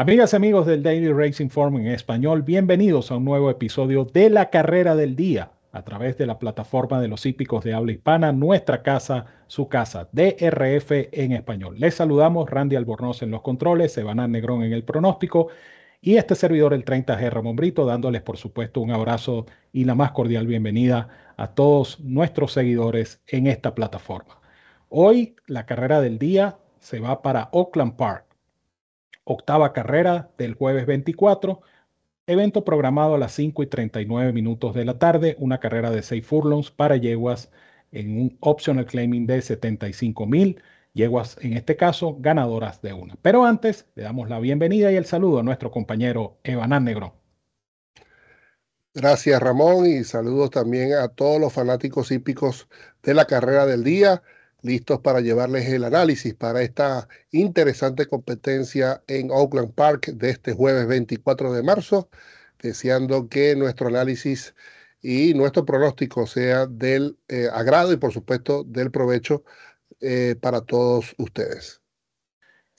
[0.00, 4.30] Amigas y amigos del Daily Racing Forum en español, bienvenidos a un nuevo episodio de
[4.30, 8.30] la carrera del día a través de la plataforma de los hípicos de habla hispana,
[8.30, 11.80] nuestra casa, su casa, DRF en español.
[11.80, 15.48] Les saludamos, Randy Albornoz en los controles, Evanán Negrón en el pronóstico
[16.00, 20.12] y este servidor, el 30G Ramón Brito, dándoles por supuesto un abrazo y la más
[20.12, 24.38] cordial bienvenida a todos nuestros seguidores en esta plataforma.
[24.90, 28.27] Hoy la carrera del día se va para Oakland Park
[29.28, 31.60] octava carrera del jueves 24,
[32.26, 36.26] evento programado a las 5 y 39 minutos de la tarde, una carrera de 6
[36.26, 37.50] furlongs para yeguas
[37.92, 40.62] en un optional claiming de 75 mil,
[40.94, 43.16] yeguas en este caso ganadoras de una.
[43.20, 47.14] Pero antes le damos la bienvenida y el saludo a nuestro compañero Evanán Negro.
[48.94, 52.66] Gracias Ramón y saludos también a todos los fanáticos hípicos
[53.02, 54.22] de la carrera del día
[54.62, 60.86] listos para llevarles el análisis para esta interesante competencia en Oakland Park de este jueves
[60.86, 62.08] 24 de marzo,
[62.60, 64.54] deseando que nuestro análisis
[65.00, 69.44] y nuestro pronóstico sea del eh, agrado y por supuesto del provecho
[70.00, 71.80] eh, para todos ustedes.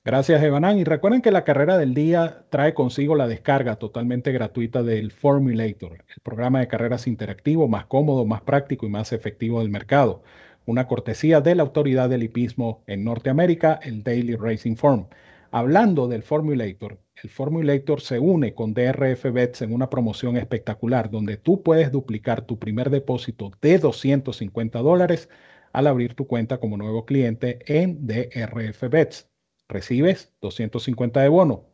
[0.03, 0.77] Gracias, Evanán.
[0.77, 6.05] Y recuerden que la carrera del día trae consigo la descarga totalmente gratuita del Formulator,
[6.07, 10.23] el programa de carreras interactivo más cómodo, más práctico y más efectivo del mercado
[10.69, 15.07] una cortesía de la autoridad del hipismo en Norteamérica, el Daily Racing Form.
[15.49, 21.37] Hablando del Formulator, el Formulator se une con DRF Bets en una promoción espectacular donde
[21.37, 25.27] tú puedes duplicar tu primer depósito de 250 dólares
[25.73, 29.27] al abrir tu cuenta como nuevo cliente en DRF Bets.
[29.67, 31.65] Recibes 250 de bono,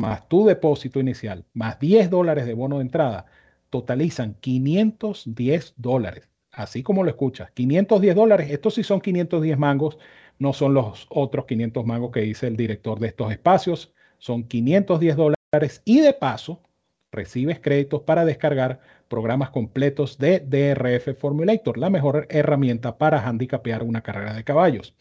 [0.00, 3.26] más tu depósito inicial, más 10 dólares de bono de entrada,
[3.70, 9.98] totalizan 510 dólares así como lo escuchas, 510 dólares, estos sí son 510 mangos,
[10.38, 15.16] no son los otros 500 mangos que dice el director de estos espacios, son 510
[15.16, 16.62] dólares y de paso
[17.12, 24.02] recibes créditos para descargar programas completos de DRF Formulator, la mejor herramienta para handicapear una
[24.02, 24.94] carrera de caballos.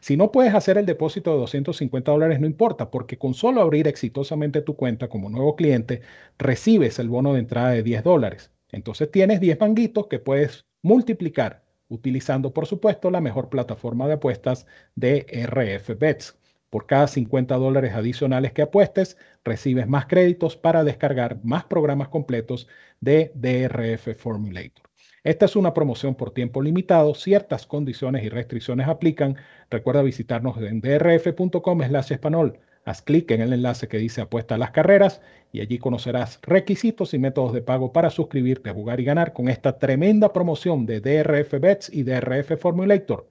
[0.00, 3.88] Si no puedes hacer el depósito de 250 dólares, no importa, porque con solo abrir
[3.88, 6.02] exitosamente tu cuenta como nuevo cliente,
[6.38, 8.50] recibes el bono de entrada de 10 dólares.
[8.70, 14.66] Entonces tienes 10 manguitos que puedes multiplicar utilizando, por supuesto, la mejor plataforma de apuestas
[14.94, 16.38] de RF Bets.
[16.68, 22.68] Por cada 50 dólares adicionales que apuestes, recibes más créditos para descargar más programas completos
[23.00, 24.84] de DRF Formulator.
[25.22, 27.14] Esta es una promoción por tiempo limitado.
[27.14, 29.36] Ciertas condiciones y restricciones aplican.
[29.70, 34.70] Recuerda visitarnos en drf.com español Haz clic en el enlace que dice apuesta a las
[34.70, 35.22] carreras
[35.52, 39.48] y allí conocerás requisitos y métodos de pago para suscribirte a jugar y ganar con
[39.48, 43.28] esta tremenda promoción de DRF Bets y DRF Formulator.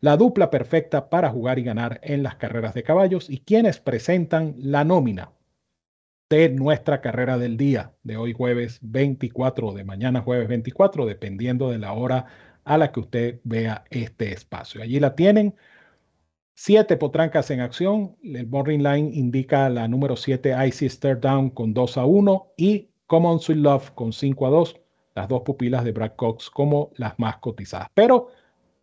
[0.00, 4.54] La dupla perfecta para jugar y ganar en las carreras de caballos y quienes presentan
[4.58, 5.32] la nómina
[6.30, 11.78] de nuestra carrera del día de hoy jueves 24 de mañana jueves 24 dependiendo de
[11.78, 12.26] la hora
[12.64, 14.82] a la que usted vea este espacio.
[14.82, 15.54] Allí la tienen
[16.54, 18.16] Siete potrancas en acción.
[18.22, 22.90] El Morning Line indica la número 7, Icy Stare Down con 2 a 1 y
[23.06, 24.80] Common Sweet Love con 5 a 2.
[25.16, 27.88] Las dos pupilas de Brad Cox como las más cotizadas.
[27.94, 28.28] Pero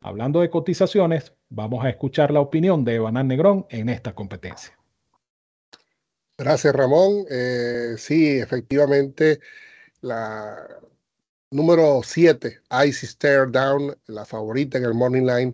[0.01, 4.77] hablando de cotizaciones, vamos a escuchar la opinión de Evanán Negrón en esta competencia.
[6.37, 7.25] Gracias, Ramón.
[7.29, 9.39] Eh, sí, efectivamente,
[10.01, 10.57] la
[11.51, 15.53] número 7, Icy Stare Down, la favorita en el Morning Line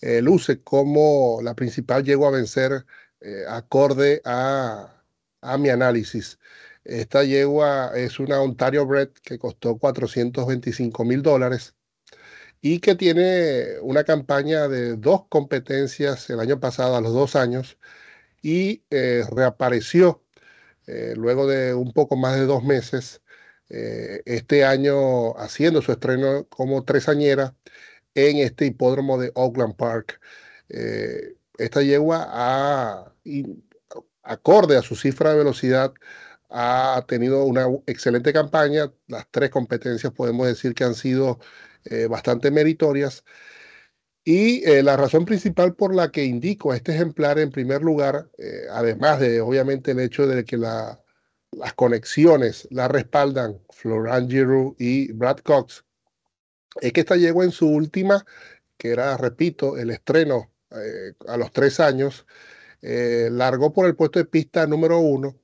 [0.00, 2.84] eh, luce como la principal llegó a vencer
[3.20, 4.90] eh, acorde a,
[5.58, 6.38] mi análisis.
[6.84, 11.74] Esta yegua es una Ontario Bread que costó 425 mil dólares
[12.62, 17.78] y que tiene una campaña de dos competencias el año pasado, a los dos años,
[18.42, 20.22] y eh, reapareció
[21.16, 23.22] luego de un poco más de dos meses
[24.24, 27.54] este año haciendo su estreno como tresañera
[28.14, 30.20] en este hipódromo de Oakland Park.
[30.68, 33.12] Eh, esta yegua,
[34.22, 35.92] acorde a su cifra de velocidad,
[36.50, 38.92] ha tenido una excelente campaña.
[39.08, 41.38] Las tres competencias podemos decir que han sido
[41.84, 43.24] eh, bastante meritorias.
[44.24, 48.30] Y eh, la razón principal por la que indico a este ejemplar en primer lugar,
[48.70, 50.56] además de obviamente el hecho de que
[51.58, 55.84] las conexiones la respaldan Florent Giroux y Brad Cox,
[56.80, 58.24] es que esta llegó en su última,
[58.78, 62.26] que era, repito, el estreno eh, a los tres años,
[62.82, 65.36] eh, largó por el puesto de pista número uno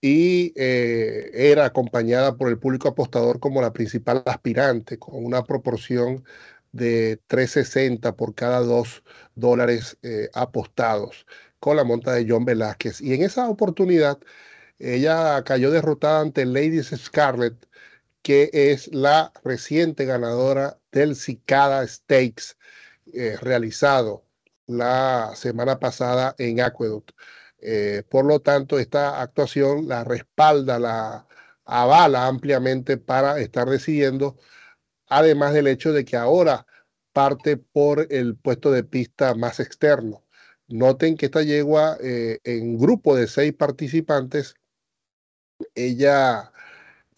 [0.00, 6.24] y eh, era acompañada por el público apostador como la principal aspirante, con una proporción
[6.72, 9.02] de 3.60 por cada dos
[9.34, 9.98] dólares
[10.34, 11.26] apostados
[11.60, 13.00] con la monta de John Velázquez.
[13.00, 14.18] Y en esa oportunidad,
[14.78, 17.66] ella cayó derrotada ante Ladies Scarlett,
[18.22, 22.56] que es la reciente ganadora del Cicada Stakes
[23.12, 24.24] eh, realizado
[24.66, 27.12] la semana pasada en Aqueduct.
[27.60, 31.26] Eh, por lo tanto, esta actuación la respalda, la
[31.64, 34.36] avala ampliamente para estar decidiendo,
[35.08, 36.66] además del hecho de que ahora
[37.12, 40.24] parte por el puesto de pista más externo.
[40.68, 44.54] Noten que esta yegua eh, en grupo de seis participantes,
[45.74, 46.52] ella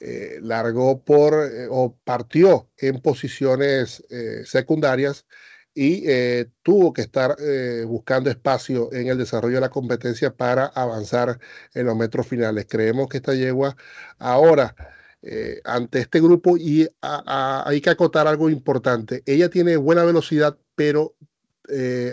[0.01, 1.35] eh, largó por
[1.71, 4.05] o partió en posiciones
[4.45, 5.27] secundarias
[5.75, 10.67] y eh, tuvo que estar eh, buscando espacio en el desarrollo de la competencia para
[10.67, 11.39] avanzar
[11.75, 12.67] en los metros finales.
[12.69, 13.77] Creemos que esta yegua
[14.19, 14.75] ahora,
[15.23, 21.15] eh, ante este grupo, y hay que acotar algo importante, ella tiene buena velocidad, pero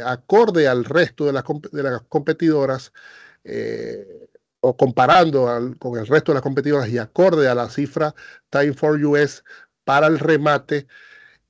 [0.06, 2.94] acorde al resto de las, de las competidoras,
[4.62, 5.48] o comparando
[5.80, 8.15] con el resto de las competidoras y acorde a la cifra
[8.50, 9.44] Time for US
[9.83, 10.88] para el remate,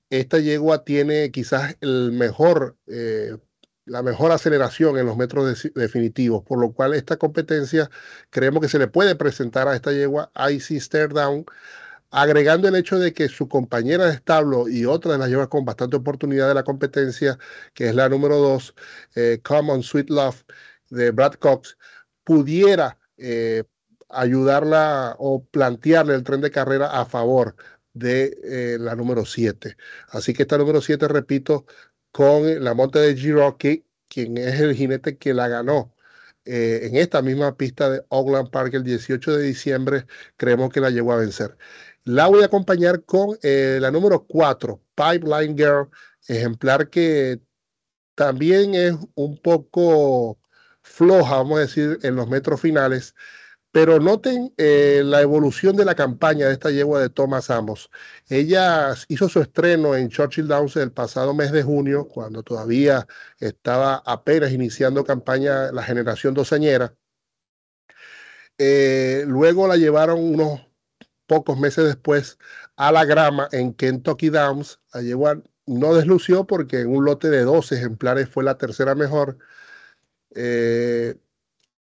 [0.10, 3.38] esta yegua tiene quizás el mejor, eh,
[3.86, 7.90] la mejor aceleración en los metros definitivos, por lo cual esta competencia
[8.30, 11.46] creemos que se le puede presentar a esta yegua Icy Stare Down,
[12.12, 15.66] agregando el hecho de que su compañera de establo y otra de las yeguas con
[15.66, 17.38] bastante oportunidad de la competencia,
[17.74, 18.76] que es la número dos,
[19.16, 20.44] eh, Common Sweet Love
[20.90, 21.78] de Brad Cox,
[22.28, 23.64] pudiera eh,
[24.10, 27.56] ayudarla o plantearle el tren de carrera a favor
[27.94, 29.78] de eh, la número 7.
[30.10, 31.66] Así que esta número 7, repito,
[32.12, 35.96] con la monta de G-Rocky, quien es el jinete que la ganó
[36.44, 40.90] eh, en esta misma pista de Oakland Park el 18 de diciembre, creemos que la
[40.90, 41.58] llegó a vencer.
[42.04, 45.90] La voy a acompañar con la número 4, Pipeline Girl,
[46.28, 47.40] ejemplar que
[48.16, 50.40] también es un poco
[50.88, 53.16] floja, vamos a decir, en los metros finales,
[53.72, 57.90] pero noten eh, la evolución de la campaña de esta yegua de Thomas Amos.
[58.30, 63.08] Ella hizo su estreno en Churchill Downs el pasado mes de junio, cuando todavía
[63.40, 66.96] estaba apenas iniciando campaña la generación doceñera.
[68.58, 70.62] Eh, luego la llevaron unos
[71.28, 72.40] pocos meses después
[72.78, 74.80] a la grama en Kentucky Downs.
[74.94, 79.38] La yegua no deslució porque en un lote de 12 ejemplares fue la tercera mejor.
[80.38, 81.16] Eh,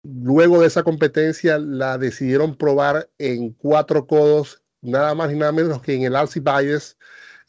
[0.05, 5.81] Luego de esa competencia la decidieron probar en cuatro codos, nada más y nada menos
[5.81, 6.99] que en el Alcibiades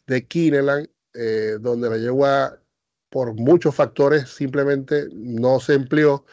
[0.06, 2.58] de Kineland, eh, donde la yegua
[3.10, 6.24] por muchos factores simplemente no se empleó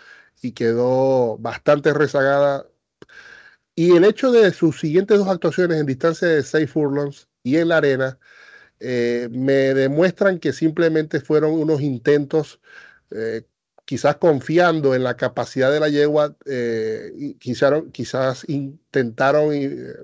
[0.41, 2.67] y quedó bastante rezagada.
[3.75, 7.69] Y el hecho de sus siguientes dos actuaciones en distancia de 6 furlongs y en
[7.69, 8.19] la arena
[8.79, 12.61] eh, me demuestran que simplemente fueron unos intentos
[13.85, 19.49] quizás confiando en la capacidad de la yegua, eh, quizás intentaron,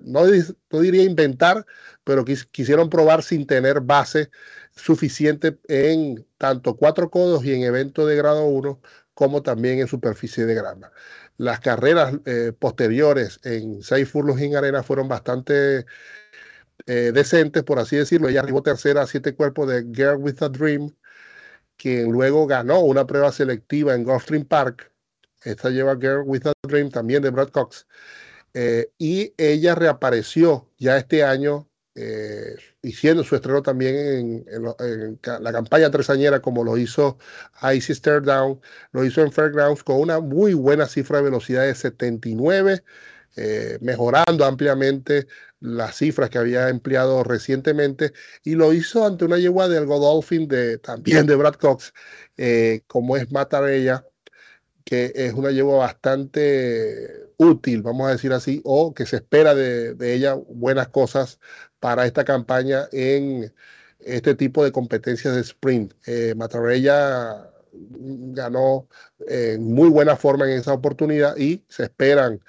[0.01, 0.25] no,
[0.71, 1.65] no, diría inventar,
[2.03, 4.29] pero quisieron probar sin tener base
[4.75, 8.81] suficiente en tanto cuatro codos y en evento de grado 1
[9.13, 10.91] como también en superficie de grama.
[11.35, 15.85] Las carreras eh, posteriores en seis furlos en arena fueron bastante
[16.85, 18.29] eh, decentes, por así decirlo.
[18.29, 20.95] Ella arribó tercera a siete cuerpos de Girl with a Dream,
[21.79, 24.91] quien luego ganó una prueba selectiva en Gulfstream Park.
[25.43, 27.87] Esta lleva Girl with a Dream también de Brad Cox.
[28.53, 32.55] Eh, y ella reapareció ya este año, eh,
[33.23, 37.17] su estreno también en, la campaña tresañera, como lo hizo
[37.73, 38.59] Icy Stare Down,
[38.91, 42.83] lo hizo en Fairgrounds con una muy buena cifra de velocidad de 79,
[43.37, 45.27] eh, mejorando ampliamente
[45.59, 48.13] las cifras que había empleado recientemente
[48.43, 51.93] y lo hizo ante una yegua del Godolphin de, también de Brad Cox,
[52.37, 54.05] eh, como es Matarella,
[54.85, 59.95] que es una yegua bastante útil, vamos a decir así, o que se espera de,
[60.13, 61.39] ella buenas cosas
[61.79, 63.53] para esta campaña en
[63.99, 65.93] este tipo de competencias de sprint.
[66.05, 68.87] Eh, Matarella ganó
[69.27, 72.41] en muy buena forma en esa oportunidad y se esperan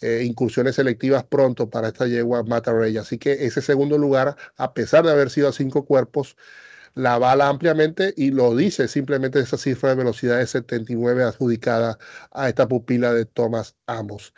[0.00, 5.04] eh, incursiones selectivas pronto para esta yegua Mata Así que ese segundo lugar, a pesar
[5.04, 6.36] de haber sido a cinco cuerpos,
[6.94, 11.98] la bala ampliamente y lo dice simplemente esa cifra de velocidad de 79 adjudicada
[12.32, 14.34] a esta pupila de Thomas Amos.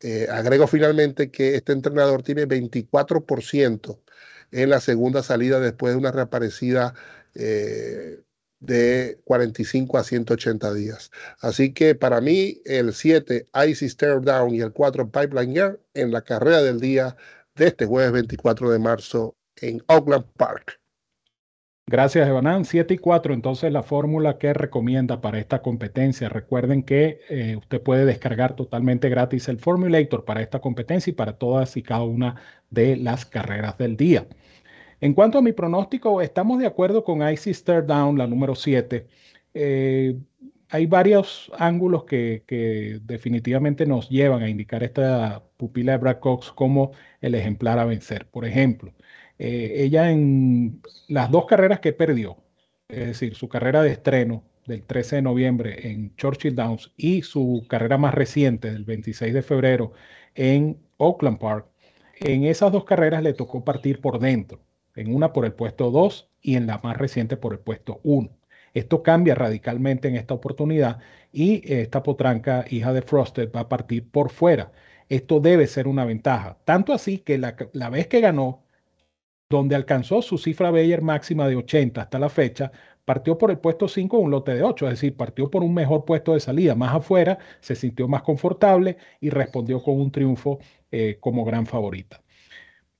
[0.00, 4.00] Eh, agrego finalmente que este entrenador tiene 24%
[4.52, 6.94] en la segunda salida después de una reaparecida
[7.34, 8.20] eh,
[8.60, 11.10] de 45 a 180 días.
[11.40, 16.12] Así que para mí el 7 Icy Stare Down y el 4 Pipeline Year en
[16.12, 17.16] la carrera del día
[17.54, 20.80] de este jueves 24 de marzo en Oakland Park.
[21.90, 22.66] Gracias, Evanán.
[22.66, 26.28] 7 y 4, entonces la fórmula que recomienda para esta competencia.
[26.28, 31.38] Recuerden que eh, usted puede descargar totalmente gratis el Formulator para esta competencia y para
[31.38, 32.36] todas y cada una
[32.68, 34.26] de las carreras del día.
[35.00, 39.06] En cuanto a mi pronóstico, estamos de acuerdo con Icy Stare Down, la número 7.
[39.54, 40.16] Eh,
[40.70, 46.92] hay varios ángulos que, definitivamente nos llevan a indicar esta pupila de Brad Cox como
[47.20, 48.26] el ejemplar a vencer.
[48.28, 48.92] Por ejemplo,
[49.38, 52.36] eh, ella en las dos carreras que perdió,
[52.88, 57.64] es decir, su carrera de estreno del 13 de noviembre en Churchill Downs y su
[57.68, 59.92] carrera más reciente del 26 de febrero
[60.34, 61.66] en Oakland Park,
[62.20, 64.60] en esas dos carreras le tocó partir por dentro,
[64.98, 68.30] en una por el puesto 2 y en la más reciente por el puesto 1.
[68.74, 70.98] Esto cambia radicalmente en esta oportunidad
[71.32, 74.72] y esta potranca, hija de Frosted, va a partir por fuera.
[75.08, 76.58] Esto debe ser una ventaja.
[76.64, 78.64] Tanto así que la, la vez que ganó,
[79.48, 82.70] donde alcanzó su cifra Bayer máxima de 80 hasta la fecha,
[83.04, 86.04] partió por el puesto 5 un lote de 8, es decir, partió por un mejor
[86.04, 90.58] puesto de salida, más afuera, se sintió más confortable y respondió con un triunfo
[90.90, 92.22] eh, como gran favorita.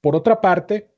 [0.00, 0.90] Por otra parte,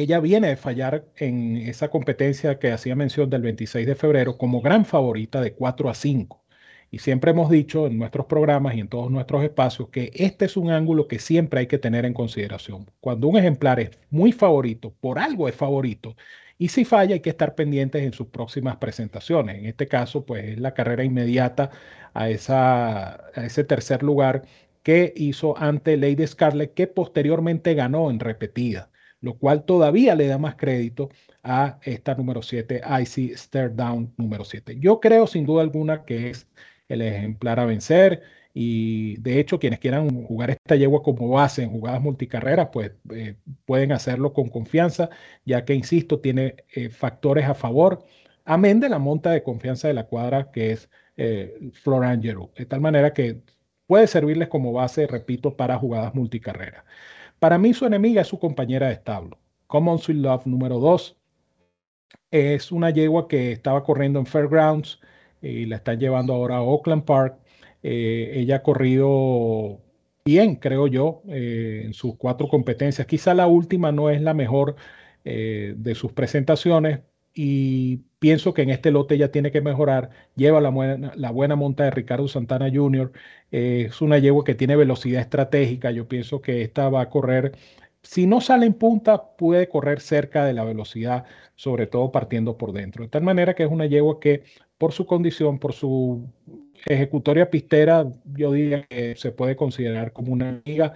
[0.00, 4.60] ella viene de fallar en esa competencia que hacía mención del 26 de febrero como
[4.60, 6.42] gran favorita de 4 a 5.
[6.90, 10.56] Y siempre hemos dicho en nuestros programas y en todos nuestros espacios que este es
[10.56, 12.90] un ángulo que siempre hay que tener en consideración.
[13.00, 16.16] Cuando un ejemplar es muy favorito, por algo es favorito,
[16.62, 19.56] y si falla hay que estar pendientes en sus próximas presentaciones.
[19.58, 21.70] En este caso, pues es la carrera inmediata
[22.14, 24.44] a, ese tercer lugar
[24.84, 28.91] que hizo ante Lady Scarlett, que posteriormente ganó en repetida,
[29.22, 31.08] lo cual todavía le da más crédito
[31.42, 34.78] a esta número 7, Icy Stare Down número 7.
[34.80, 36.46] Yo creo sin duda alguna que es
[36.88, 38.22] el ejemplar a vencer.
[38.54, 43.36] Y de hecho, quienes quieran jugar esta yegua como base en jugadas multicarreras, pues eh,
[43.64, 45.08] pueden hacerlo con confianza,
[45.44, 48.04] ya que, insisto, tiene eh, factores a favor,
[48.44, 52.80] amén de la monta de confianza de la cuadra que es eh, Florangelo, de tal
[52.80, 53.40] manera que
[53.86, 56.84] puede servirles como base, repito, para jugadas multicarreras.
[57.42, 59.36] Para mí, su enemiga es su compañera de establo.
[59.66, 61.16] Common Sweet Love número 2
[62.30, 65.00] es una yegua que estaba corriendo en Fairgrounds
[65.42, 67.34] y la están llevando ahora a Oakland Park.
[67.82, 69.80] Eh, ella ha corrido
[70.24, 73.08] bien, creo yo, eh, en sus cuatro competencias.
[73.08, 74.76] Quizá la última no es la mejor
[75.24, 77.00] eh, de sus presentaciones
[77.34, 80.10] y pienso que en este lote ya tiene que mejorar.
[80.36, 83.12] Lleva la buena, la buena monta de Ricardo Santana Jr.
[83.50, 85.90] es una yegua que tiene velocidad estratégica.
[85.90, 87.52] Yo pienso que esta va a correr
[88.02, 91.24] si no sale en punta, puede correr cerca de la velocidad,
[91.54, 93.04] sobre todo partiendo por dentro.
[93.04, 94.44] De tal manera que es una yegua que
[94.78, 96.28] por su condición, por su
[96.86, 100.94] ejecutoria pistera, yo diría que se puede considerar como una amiga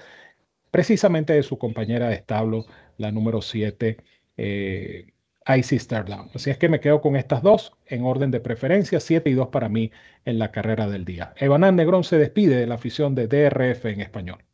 [0.71, 2.67] precisamente de su compañera de establo,
[2.99, 3.99] la número 7,
[4.37, 5.07] eh,
[5.47, 6.31] Icy Stardown.
[6.35, 9.49] Así es que me quedo con estas dos en orden de preferencia, 7 y 2
[9.49, 9.93] para mí
[10.25, 11.35] en la carrera del día.
[11.37, 14.45] Evanán Negrón se despide de la afición de DRF en español.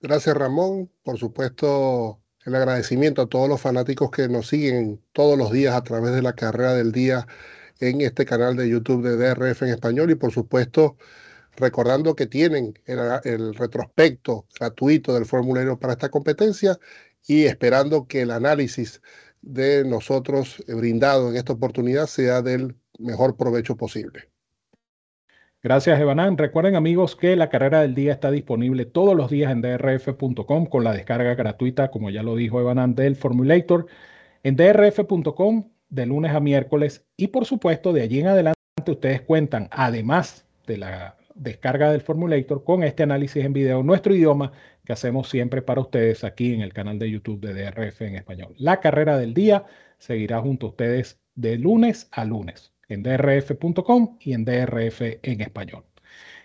[0.00, 5.52] Gracias Ramón, por supuesto el agradecimiento a todos los fanáticos que nos siguen todos los
[5.52, 7.26] días a través de la carrera del día
[7.78, 10.96] en este canal de YouTube de DRF en español y por supuesto
[11.56, 16.78] recordando que tienen el, retrospecto gratuito del formulario para esta competencia
[17.26, 19.02] y esperando que el análisis
[19.42, 24.32] de nosotros brindado en esta oportunidad sea del mejor provecho posible.
[25.64, 26.38] Gracias, Evanán.
[26.38, 30.82] Recuerden, amigos, que la carrera del día está disponible todos los días en drf.com con
[30.82, 33.86] la descarga gratuita, como ya lo dijo Evanán, del Formulator.
[34.42, 38.58] En drf.com de lunes a miércoles y, por supuesto, de allí en adelante
[38.88, 44.50] ustedes cuentan, además de la descarga del Formulator, con este análisis en video, nuestro idioma
[44.84, 48.54] que hacemos siempre para ustedes aquí en el canal de YouTube de DRF en español.
[48.58, 49.64] La carrera del día
[49.98, 55.84] seguirá junto a ustedes de lunes a lunes en drf.com y en DRF en español.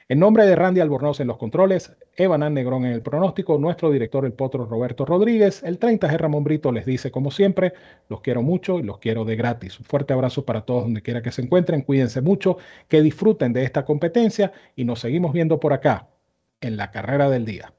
[0.10, 4.26] En nombre de Randy Albornoz en los controles, Evan Negrón en el pronóstico, nuestro director
[4.26, 7.74] el potro Roberto Rodríguez, el 30G Ramón Brito les dice como siempre,
[8.08, 9.78] los quiero mucho y los quiero de gratis.
[9.80, 13.66] Un fuerte abrazo para todos donde quiera que se encuentren, cuídense mucho, que disfruten de
[13.66, 16.08] esta competencia y nos seguimos viendo por acá
[16.62, 17.74] en la carrera del día.